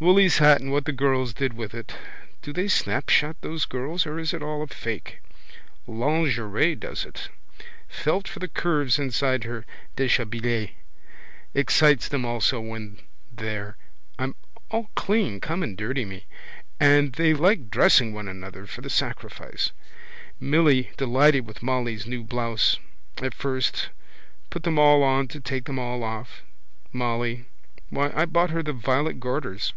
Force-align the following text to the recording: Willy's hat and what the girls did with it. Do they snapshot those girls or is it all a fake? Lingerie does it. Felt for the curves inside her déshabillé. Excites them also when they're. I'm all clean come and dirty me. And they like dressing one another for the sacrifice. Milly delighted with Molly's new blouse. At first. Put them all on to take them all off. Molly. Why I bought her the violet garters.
Willy's 0.00 0.38
hat 0.38 0.62
and 0.62 0.72
what 0.72 0.86
the 0.86 0.92
girls 0.94 1.34
did 1.34 1.52
with 1.52 1.74
it. 1.74 1.94
Do 2.40 2.54
they 2.54 2.68
snapshot 2.68 3.36
those 3.42 3.66
girls 3.66 4.06
or 4.06 4.18
is 4.18 4.32
it 4.32 4.42
all 4.42 4.62
a 4.62 4.66
fake? 4.66 5.20
Lingerie 5.86 6.74
does 6.74 7.04
it. 7.04 7.28
Felt 7.86 8.26
for 8.26 8.38
the 8.38 8.48
curves 8.48 8.98
inside 8.98 9.44
her 9.44 9.66
déshabillé. 9.98 10.70
Excites 11.52 12.08
them 12.08 12.24
also 12.24 12.62
when 12.62 12.98
they're. 13.30 13.76
I'm 14.18 14.34
all 14.70 14.88
clean 14.94 15.38
come 15.38 15.62
and 15.62 15.76
dirty 15.76 16.06
me. 16.06 16.24
And 16.80 17.12
they 17.12 17.34
like 17.34 17.68
dressing 17.68 18.14
one 18.14 18.26
another 18.26 18.64
for 18.66 18.80
the 18.80 18.88
sacrifice. 18.88 19.70
Milly 20.40 20.92
delighted 20.96 21.46
with 21.46 21.62
Molly's 21.62 22.06
new 22.06 22.24
blouse. 22.24 22.78
At 23.18 23.34
first. 23.34 23.90
Put 24.48 24.62
them 24.62 24.78
all 24.78 25.02
on 25.02 25.28
to 25.28 25.40
take 25.40 25.64
them 25.66 25.78
all 25.78 26.02
off. 26.02 26.40
Molly. 26.90 27.44
Why 27.90 28.10
I 28.14 28.24
bought 28.24 28.48
her 28.48 28.62
the 28.62 28.72
violet 28.72 29.20
garters. 29.20 29.74